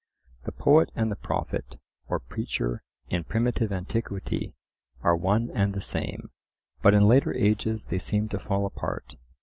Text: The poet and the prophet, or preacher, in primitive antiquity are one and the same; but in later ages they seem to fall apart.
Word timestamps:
The 0.45 0.51
poet 0.51 0.89
and 0.95 1.11
the 1.11 1.15
prophet, 1.15 1.77
or 2.07 2.19
preacher, 2.19 2.81
in 3.09 3.23
primitive 3.23 3.71
antiquity 3.71 4.55
are 5.03 5.15
one 5.15 5.51
and 5.53 5.75
the 5.75 5.79
same; 5.79 6.31
but 6.81 6.95
in 6.95 7.07
later 7.07 7.35
ages 7.35 7.85
they 7.85 7.99
seem 7.99 8.27
to 8.29 8.39
fall 8.39 8.65
apart. 8.65 9.13